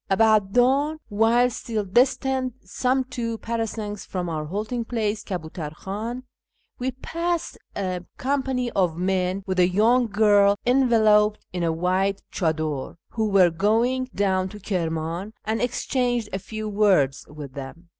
About 0.09 0.53
dawn, 0.53 0.97
while 1.09 1.47
still 1.51 1.85
distant 1.85 2.55
some 2.63 3.03
two 3.03 3.37
parasangs 3.37 4.03
from 4.03 4.29
our 4.29 4.45
halting 4.45 4.85
place, 4.85 5.23
Kabutar 5.23 5.71
Kh;in, 5.75 6.23
we 6.79 6.89
passed 6.89 7.59
a 7.75 8.03
company 8.17 8.71
of 8.71 8.97
men, 8.97 9.43
with 9.45 9.59
a 9.59 9.67
young 9.69 10.07
girl 10.07 10.55
enveloped 10.65 11.45
in 11.53 11.61
a 11.61 11.71
white 11.71 12.23
chddar, 12.33 12.95
who 13.09 13.29
were 13.29 13.51
going 13.51 14.09
down 14.15 14.49
to 14.49 14.59
Kirman, 14.59 15.33
and 15.45 15.61
exchanged 15.61 16.29
a 16.33 16.39
few 16.39 16.67
words 16.67 17.27
with 17.29 17.53
them. 17.53 17.89